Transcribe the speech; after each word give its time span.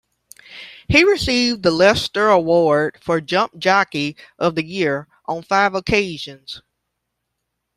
He 0.87 1.03
received 1.03 1.61
the 1.61 1.69
Lester 1.69 2.27
Award 2.27 2.97
for 3.01 3.21
Jump 3.21 3.59
Jockey 3.59 4.17
of 4.39 4.55
the 4.55 4.65
Year 4.65 5.07
on 5.27 5.43
five 5.43 5.75
occasions. 5.75 6.63